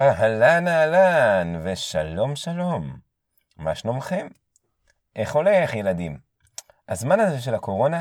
אהלן 0.00 0.68
אהלן, 0.68 1.60
ושלום 1.64 2.36
שלום. 2.36 2.96
מה 3.56 3.74
שלומכם? 3.74 4.26
איך 5.16 5.34
הולך, 5.34 5.74
ילדים? 5.74 6.18
הזמן 6.88 7.20
הזה 7.20 7.40
של 7.40 7.54
הקורונה 7.54 8.00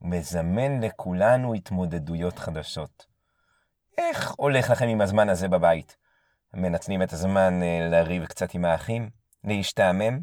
מזמן 0.00 0.80
לכולנו 0.80 1.54
התמודדויות 1.54 2.38
חדשות. 2.38 3.06
איך 3.98 4.30
הולך 4.30 4.70
לכם 4.70 4.88
עם 4.88 5.00
הזמן 5.00 5.28
הזה 5.28 5.48
בבית? 5.48 5.96
מנצלים 6.54 7.02
את 7.02 7.12
הזמן 7.12 7.62
אה, 7.62 7.88
לריב 7.90 8.26
קצת 8.26 8.54
עם 8.54 8.64
האחים? 8.64 9.10
להשתעמם? 9.44 10.20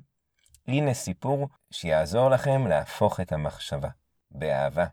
הנה 0.68 0.94
סיפור 0.94 1.50
שיעזור 1.72 2.30
לכם 2.30 2.68
להפוך 2.68 3.20
את 3.20 3.32
המחשבה. 3.32 3.90
באהבה. 4.32 4.86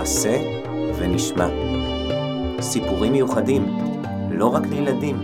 מעשה 0.00 0.40
ונשמע. 0.98 1.48
סיפורים 2.60 3.12
מיוחדים, 3.12 3.78
לא 4.30 4.46
רק 4.54 4.62
לילדים. 4.66 5.22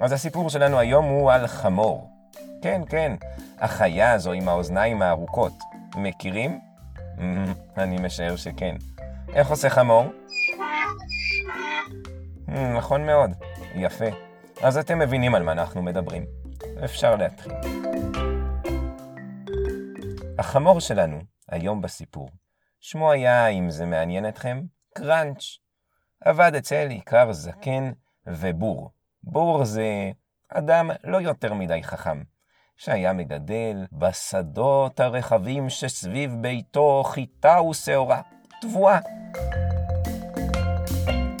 אז 0.00 0.12
הסיפור 0.12 0.50
שלנו 0.50 0.78
היום 0.78 1.04
הוא 1.04 1.32
על 1.32 1.46
חמור. 1.46 2.11
כן, 2.62 2.82
כן, 2.88 3.12
החיה 3.58 4.12
הזו 4.12 4.32
עם 4.32 4.48
האוזניים 4.48 5.02
הארוכות. 5.02 5.52
מכירים? 5.96 6.60
אני 7.76 7.96
משער 8.00 8.36
שכן. 8.36 8.76
איך 9.34 9.48
עושה 9.48 9.70
חמור? 9.70 10.04
נכון 12.48 13.06
מאוד, 13.06 13.30
יפה. 13.74 14.04
אז 14.62 14.78
אתם 14.78 14.98
מבינים 14.98 15.34
על 15.34 15.42
מה 15.42 15.52
אנחנו 15.52 15.82
מדברים. 15.82 16.24
אפשר 16.84 17.16
להתחיל. 17.16 17.52
החמור 20.38 20.80
שלנו, 20.80 21.20
היום 21.48 21.82
בסיפור, 21.82 22.28
שמו 22.80 23.12
היה, 23.12 23.46
אם 23.46 23.70
זה 23.70 23.86
מעניין 23.86 24.28
אתכם, 24.28 24.62
קראנץ'. 24.94 25.42
עבד 26.20 26.54
אצל 26.54 26.86
עיקר 26.90 27.32
זקן 27.32 27.92
ובור. 28.26 28.90
בור 29.22 29.64
זה 29.64 30.10
אדם 30.48 30.90
לא 31.04 31.16
יותר 31.20 31.54
מדי 31.54 31.82
חכם, 31.82 32.22
שהיה 32.84 33.12
מגדל 33.12 33.86
בשדות 33.92 35.00
הרחבים 35.00 35.70
שסביב 35.70 36.34
ביתו 36.40 37.02
חיטה 37.06 37.62
ושעורה, 37.62 38.20
תבואה. 38.60 38.98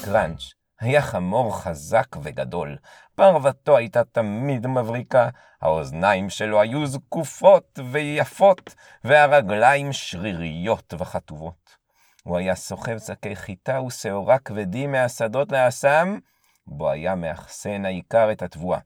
קראנץ' 0.04 0.42
היה 0.80 1.02
חמור 1.02 1.56
חזק 1.56 2.06
וגדול, 2.22 2.76
פרוותו 3.14 3.76
הייתה 3.76 4.04
תמיד 4.04 4.66
מבריקה, 4.66 5.28
האוזניים 5.62 6.30
שלו 6.30 6.60
היו 6.60 6.86
זקופות 6.86 7.78
ויפות, 7.90 8.74
והרגליים 9.04 9.92
שריריות 9.92 10.94
וחטובות. 10.98 11.76
הוא 12.24 12.36
היה 12.36 12.54
סוחב 12.54 12.98
שקי 12.98 13.36
חיטה 13.36 13.82
ושעורה 13.82 14.38
כבדים 14.38 14.92
מהשדות 14.92 15.52
לאסם, 15.52 16.18
בו 16.66 16.90
היה 16.90 17.14
מאחסן 17.14 17.84
העיקר 17.84 18.32
את 18.32 18.42
התבואה. 18.42 18.78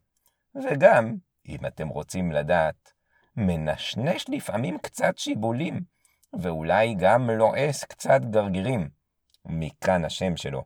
וגם, 0.55 1.15
אם 1.49 1.67
אתם 1.67 1.89
רוצים 1.89 2.33
לדעת, 2.33 2.93
מנשנש 3.37 4.25
לפעמים 4.29 4.79
קצת 4.79 5.19
שיבולים, 5.19 5.81
ואולי 6.41 6.95
גם 6.95 7.31
לועס 7.31 7.84
קצת 7.84 8.21
גרגירים. 8.31 8.89
מכאן 9.45 10.05
השם 10.05 10.37
שלו. 10.37 10.65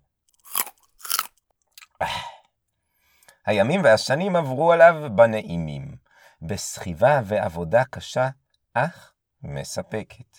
הימים 3.47 3.85
והשנים 3.85 4.37
עברו 4.37 4.73
עליו 4.73 4.95
בנעימים, 5.15 5.97
בסחיבה 6.43 7.21
ועבודה 7.25 7.85
קשה, 7.85 8.29
אך 8.75 9.13
מספקת. 9.43 10.39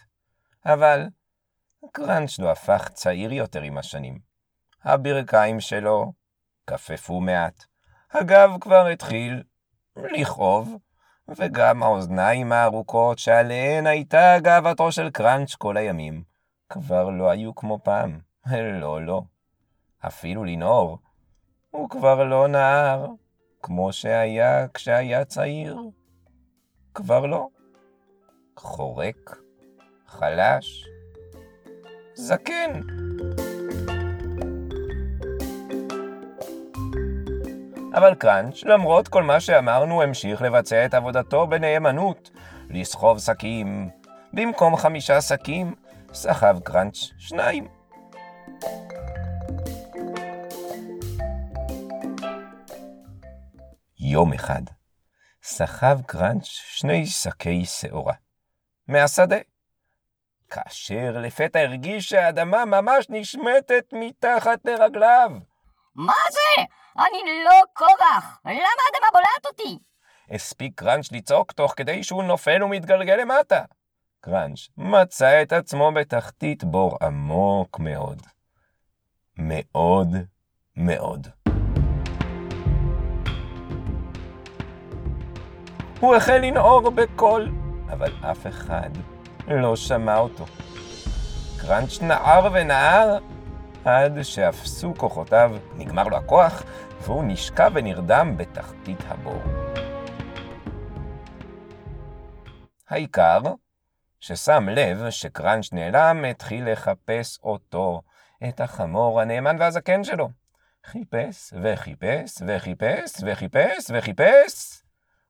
אבל 0.66 1.08
קראנץ' 1.92 2.40
לא 2.40 2.52
הפך 2.52 2.90
צעיר 2.94 3.34
יותר 3.34 3.62
עם 3.62 3.78
השנים. 3.78 4.20
הברכיים 4.84 5.60
שלו 5.60 6.14
כפפו 6.68 7.22
מעט, 7.22 7.66
הגב 8.12 8.50
כבר 8.62 8.88
התחיל 8.88 9.44
לכאוב, 10.12 10.78
וגם 11.28 11.84
האוזניים 11.84 12.52
הארוכות 12.52 13.20
שעליהן 13.20 13.88
הייתה 13.88 14.36
גאוותו 14.42 14.92
של 14.92 15.10
קראנץ' 15.10 15.56
כל 15.56 15.78
הימים, 15.78 16.24
כבר 16.70 17.10
לא 17.10 17.30
היו 17.30 17.56
כמו 17.56 17.80
פעם. 17.84 18.20
לא, 18.52 19.06
לא. 19.06 19.22
אפילו 20.08 20.44
לנעור, 20.44 21.00
הוא 21.70 21.90
כבר 21.90 22.24
לא 22.24 22.48
נער, 22.48 23.08
כמו 23.62 23.94
שהיה 23.94 24.68
כשהיה 24.74 25.26
צעיר. 25.26 25.78
כבר 26.94 27.26
לא. 27.26 27.48
חורק, 28.58 29.38
חלש, 30.08 30.88
זקן. 32.14 32.82
אבל 37.94 38.16
קראנץ', 38.16 38.64
למרות 38.64 39.08
כל 39.08 39.24
מה 39.24 39.40
שאמרנו, 39.40 40.02
המשיך 40.02 40.42
לבצע 40.42 40.86
את 40.86 40.94
עבודתו 40.94 41.48
בנאמנות, 41.48 42.30
לסחוב 42.70 43.20
שקים. 43.20 43.90
במקום 44.34 44.76
חמישה 44.76 45.22
שקים, 45.22 45.76
סחב 46.14 46.60
קראנץ' 46.64 46.98
שניים. 47.18 47.68
יום 54.00 54.34
אחד 54.34 54.62
סחב 55.44 56.00
קראנץ' 56.06 56.46
שני 56.46 57.06
שקי 57.06 57.66
שעורה. 57.66 58.14
מהשדה. 58.88 59.38
כאשר 60.50 61.18
לפתע 61.18 61.60
הרגיש 61.60 62.10
שהאדמה 62.10 62.66
ממש 62.66 63.06
נשמטת 63.10 63.86
מתחת 63.94 64.66
לרגליו. 64.66 65.51
מה 65.96 66.14
זה? 66.32 66.64
אני 66.98 67.44
לא 67.46 67.62
קורח! 67.74 68.40
למה 68.46 68.54
האדמה 68.54 69.08
בולעת 69.14 69.46
אותי? 69.46 69.80
הספיק 70.32 70.80
קראנץ' 70.80 71.12
לצעוק 71.12 71.52
תוך 71.52 71.74
כדי 71.78 72.04
שהוא 72.04 72.24
נופל 72.24 72.64
ומתגלגל 72.64 73.16
למטה. 73.16 73.64
קראנץ' 74.22 74.60
מצא 74.78 75.42
את 75.42 75.54
עצמו 75.54 75.92
בתחתית 75.92 76.64
בור 76.64 76.98
עמוק 77.02 77.80
מאוד. 77.80 78.22
מאוד 79.38 80.16
מאוד. 80.76 81.28
הוא 86.00 86.16
החל 86.16 86.38
לנעור 86.38 86.92
בקול, 86.92 87.52
אבל 87.90 88.12
אף 88.32 88.48
אחד 88.48 88.90
לא 89.48 89.76
שמע 89.76 90.18
אותו. 90.18 90.46
קראנץ' 91.62 92.02
נער 92.02 92.50
ונער 92.54 93.18
עד 93.86 94.22
שאפסו 94.22 94.94
כוחותיו, 94.98 95.52
נגמר 95.76 96.04
לו 96.04 96.18
הכוח, 96.18 96.64
והוא 97.02 97.24
נשקע 97.24 97.68
ונרדם 97.74 98.38
בתחתית 98.38 99.00
הבור. 99.08 99.42
העיקר, 102.90 103.40
ששם 104.20 104.70
לב 104.70 105.10
שקראנץ' 105.10 105.74
נעלם, 105.74 106.26
התחיל 106.26 106.72
לחפש 106.72 107.40
אותו, 107.44 108.02
את 108.50 108.62
החמור 108.62 109.22
הנאמן 109.22 109.56
והזקן 109.60 110.04
שלו. 110.04 110.30
חיפש 110.86 111.54
וחיפש 111.62 112.42
וחיפש 112.48 113.24
וחיפש 113.26 113.92
וחיפש, 113.94 114.84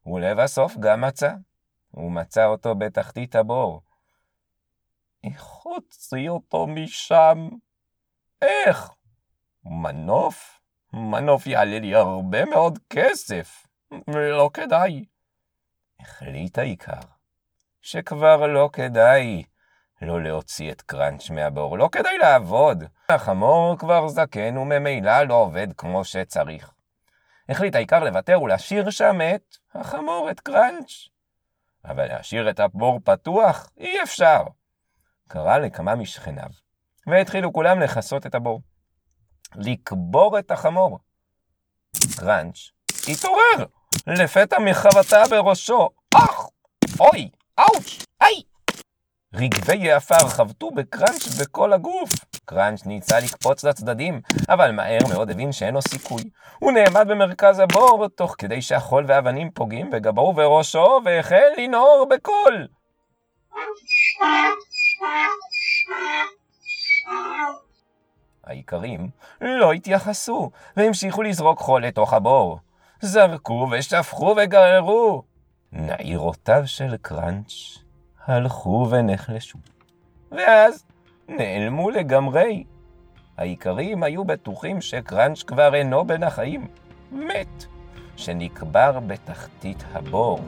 ולבסוף 0.05 0.77
גם 0.79 1.01
מצא. 1.01 1.31
הוא 1.91 2.11
מצא 2.11 2.45
אותו 2.45 2.75
בתחתית 2.75 3.35
הבור. 3.35 3.81
איך 5.23 5.43
הוציא 5.43 6.29
אותו 6.29 6.67
משם? 6.67 7.49
איך? 8.41 8.89
מנוף? 9.65 10.59
מנוף 10.93 11.47
יעלה 11.47 11.79
לי 11.79 11.95
הרבה 11.95 12.45
מאוד 12.45 12.79
כסף. 12.89 13.67
לא 14.07 14.49
כדאי. 14.53 15.05
החליט 15.99 16.57
העיקר 16.57 16.99
שכבר 17.81 18.47
לא 18.47 18.69
כדאי 18.73 19.43
לא 20.01 20.23
להוציא 20.23 20.71
את 20.71 20.81
קראנץ' 20.81 21.29
מהבור, 21.29 21.77
לא 21.77 21.89
כדאי 21.91 22.17
לעבוד. 22.17 22.83
החמור 23.09 23.77
כבר 23.77 24.07
זקן 24.07 24.57
וממילא 24.57 25.23
לא 25.23 25.33
עובד 25.33 25.67
כמו 25.77 26.05
שצריך. 26.05 26.73
החליט 27.49 27.75
העיקר 27.75 28.03
לוותר 28.03 28.41
ולהשאיר 28.41 28.89
שם 28.89 29.19
את 29.35 29.57
החמור, 29.75 30.27
את 30.31 30.39
קראנץ'. 30.39 30.91
אבל 31.85 32.05
להשאיר 32.05 32.49
את 32.49 32.59
הבור 32.59 32.99
פתוח 33.03 33.69
אי 33.77 34.03
אפשר. 34.03 34.43
קרא 35.27 35.57
לכמה 35.57 35.95
משכניו, 35.95 36.49
והתחילו 37.07 37.53
כולם 37.53 37.79
לכסות 37.79 38.25
את 38.25 38.35
הבור. 38.35 38.61
לקבור 39.55 40.39
את 40.39 40.51
החמור. 40.51 40.99
קראנץ' 42.19 42.57
התעורר, 43.07 43.65
לפתע 44.07 44.59
מחבטה 44.59 45.23
בראשו. 45.29 45.89
אך! 46.15 46.47
אוי! 46.99 47.29
אאוץ'! 47.59 48.05
היי! 48.21 48.41
רגבי 49.33 49.91
עפר 49.91 50.27
חבטו 50.27 50.71
בקראנץ' 50.71 51.27
בכל 51.41 51.73
הגוף. 51.73 52.09
קראנץ' 52.45 52.85
ניסה 52.85 53.19
לקפוץ 53.19 53.63
לצדדים, 53.63 54.21
אבל 54.49 54.71
מהר 54.71 54.99
מאוד 55.09 55.29
הבין 55.29 55.51
שאין 55.51 55.73
לו 55.73 55.81
סיכוי. 55.81 56.23
הוא 56.59 56.71
נעמד 56.71 57.07
במרכז 57.07 57.59
הבור, 57.59 58.07
תוך 58.15 58.35
כדי 58.37 58.61
שהחול 58.61 59.05
והאבנים 59.07 59.51
פוגעים 59.51 59.91
בגבו 59.91 60.21
ובראשו, 60.21 61.01
והחל 61.05 61.49
לנהור 61.57 62.07
בקול. 62.09 62.67
האיכרים 68.43 69.09
לא 69.41 69.71
התייחסו, 69.71 70.51
והמשיכו 70.77 71.21
לזרוק 71.21 71.59
חול 71.59 71.85
לתוך 71.85 72.13
הבור. 72.13 72.59
זרקו 73.01 73.67
ושפכו 73.71 74.35
וגררו. 74.37 75.23
נעירותיו 75.71 76.63
של 76.65 76.97
קראנץ' 77.01 77.77
הלכו 78.25 78.87
ונחלשו, 78.91 79.57
ואז 80.31 80.85
נעלמו 81.27 81.89
לגמרי. 81.89 82.63
האיכרים 83.37 84.03
היו 84.03 84.25
בטוחים 84.25 84.81
שקראנץ' 84.81 85.43
כבר 85.43 85.75
אינו 85.75 86.05
בין 86.05 86.23
החיים, 86.23 86.67
מת, 87.11 87.65
שנקבר 88.17 88.99
בתחתית 88.99 89.83
הבור. 89.93 90.39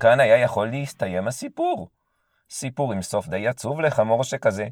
כאן 0.00 0.20
היה 0.20 0.36
יכול 0.36 0.68
להסתיים 0.68 1.28
הסיפור. 1.28 1.88
סיפור 2.50 2.92
עם 2.92 3.02
סוף 3.02 3.28
די 3.28 3.48
עצוב 3.48 3.80
לחמור 3.80 4.24
שכזה. 4.24 4.68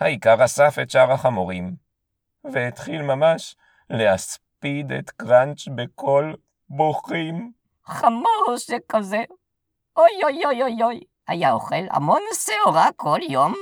האיכר 0.00 0.44
אסף 0.44 0.76
את 0.82 0.90
שאר 0.90 1.12
החמורים, 1.12 1.76
והתחיל 2.44 3.02
ממש 3.02 3.56
להספיד 3.90 4.92
את 4.92 5.10
קראנץ' 5.10 5.68
בקול 5.74 6.36
בוכים. 6.68 7.52
חמור 7.84 8.54
שכזה. 8.56 9.24
אוי 9.96 10.24
אוי 10.24 10.44
אוי 10.44 10.62
אוי 10.62 10.82
אוי. 10.82 11.00
היה 11.28 11.52
אוכל 11.52 11.84
המון 11.90 12.20
שעורה 12.34 12.88
כל 12.96 13.18
יום. 13.28 13.54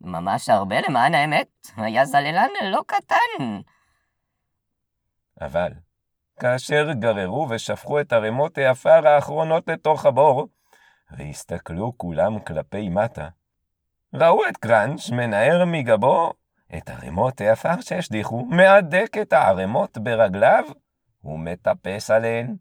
ממש 0.00 0.48
הרבה 0.48 0.76
למען 0.88 1.14
האמת. 1.14 1.48
היה 1.76 2.04
זללן 2.04 2.48
לא 2.62 2.80
קטן. 2.86 3.60
אבל 5.40 5.72
כאשר 6.40 6.92
גררו 6.92 7.46
ושפכו 7.50 8.00
את 8.00 8.12
ערימות 8.12 8.58
העפר 8.58 9.08
האחרונות 9.08 9.68
לתוך 9.68 10.06
הבור, 10.06 10.48
והסתכלו 11.10 11.92
כולם 11.96 12.38
כלפי 12.40 12.88
מטה, 12.88 13.28
ראו 14.14 14.48
את 14.48 14.56
קראנץ' 14.56 15.10
מנער 15.10 15.64
מגבו 15.64 16.32
את 16.76 16.90
ערימות 16.90 17.40
העפר 17.40 17.80
שהשליכו, 17.80 18.44
מהדק 18.44 19.16
את 19.22 19.32
הערימות 19.32 19.98
ברגליו 19.98 20.64
ומטפס 21.24 22.10
עליהן. 22.10 22.56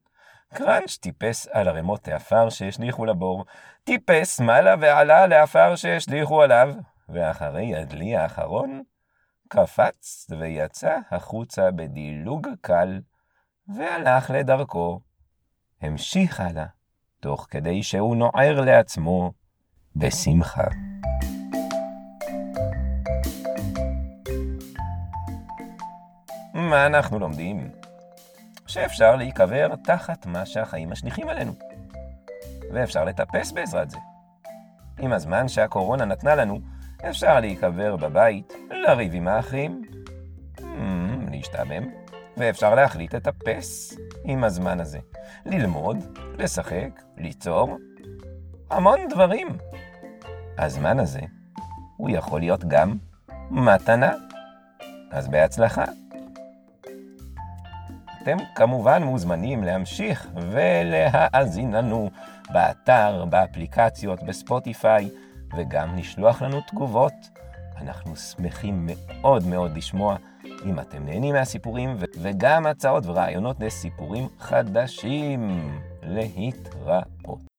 קראנץ' 0.53 0.97
טיפס 0.97 1.47
על 1.47 1.67
ערימות 1.67 2.07
העפר 2.07 2.49
שהשליכו 2.49 3.05
לבור, 3.05 3.45
טיפס 3.83 4.39
מעלה 4.39 4.75
ועלה 4.79 5.27
לעפר 5.27 5.75
שהשליכו 5.75 6.41
עליו, 6.41 6.73
ואחרי 7.09 7.75
הדלי 7.75 8.15
האחרון, 8.15 8.83
קפץ 9.47 10.27
ויצא 10.39 10.97
החוצה 11.11 11.71
בדילוג 11.71 12.47
קל, 12.61 13.01
והלך 13.67 14.29
לדרכו. 14.29 14.99
המשיך 15.81 16.39
הלאה, 16.39 16.65
תוך 17.23 17.47
כדי 17.49 17.83
שהוא 17.83 18.15
נוער 18.15 18.61
לעצמו 18.61 19.31
בשמחה. 19.95 20.67
מה 26.53 26.85
אנחנו 26.85 27.19
לומדים? 27.19 27.69
שאפשר 28.67 29.15
להיקבר 29.15 29.75
תחת 29.83 30.25
מה 30.25 30.45
שהחיים 30.45 30.89
משליכים 30.89 31.29
עלינו. 31.29 31.53
ואפשר 32.73 33.05
לטפס 33.05 33.51
בעזרת 33.51 33.89
זה. 33.89 33.97
עם 34.99 35.13
הזמן 35.13 35.47
שהקורונה 35.47 36.05
נתנה 36.05 36.35
לנו, 36.35 36.59
אפשר 37.09 37.39
להיקבר 37.39 37.95
בבית, 37.95 38.53
לריב 38.71 39.13
עם 39.13 39.27
האחים, 39.27 39.81
mm, 40.57 40.63
להשתעמם, 41.31 41.83
ואפשר 42.37 42.75
להחליט 42.75 43.15
לטפס 43.15 43.97
עם 44.23 44.43
הזמן 44.43 44.79
הזה. 44.79 44.99
ללמוד, 45.45 45.97
לשחק, 46.37 47.01
ליצור, 47.17 47.77
המון 48.69 48.99
דברים. 49.09 49.47
הזמן 50.57 50.99
הזה, 50.99 51.19
הוא 51.97 52.09
יכול 52.09 52.39
להיות 52.39 52.65
גם 52.65 52.97
מתנה. 53.51 54.11
אז 55.11 55.27
בהצלחה. 55.27 55.85
אתם 58.21 58.37
כמובן 58.55 59.03
מוזמנים 59.03 59.63
להמשיך 59.63 60.27
ולהאזין 60.51 61.71
לנו 61.71 62.09
באתר, 62.53 63.25
באפליקציות, 63.29 64.23
בספוטיפיי, 64.23 65.09
וגם 65.57 65.95
לשלוח 65.95 66.41
לנו 66.41 66.61
תגובות. 66.61 67.13
אנחנו 67.81 68.15
שמחים 68.15 68.89
מאוד 68.89 69.47
מאוד 69.47 69.77
לשמוע 69.77 70.15
אם 70.65 70.79
אתם 70.79 71.05
נהנים 71.05 71.35
מהסיפורים, 71.35 71.97
וגם 72.21 72.65
הצעות 72.65 73.05
ורעיונות 73.05 73.59
לסיפורים 73.59 74.27
חדשים. 74.39 75.71
להתראות. 76.07 77.52